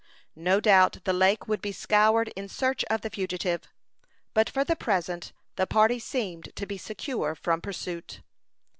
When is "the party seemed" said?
5.57-6.49